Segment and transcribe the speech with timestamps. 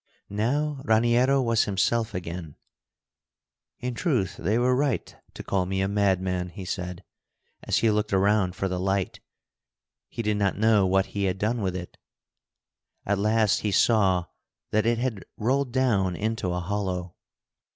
[0.33, 2.55] Now Raniero was himself again.
[3.77, 7.03] "In truth they were right to call me a madman," he said,
[7.65, 9.19] as he looked around for the light.
[10.09, 11.97] He did not know what he had done with it.
[13.05, 14.25] At last he saw
[14.71, 17.13] that it had rolled down into a hollow.